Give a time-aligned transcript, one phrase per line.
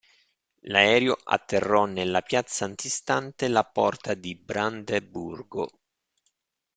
[0.61, 5.69] L'aereo atterrò nella piazza antistante la porta di Brandeburgo.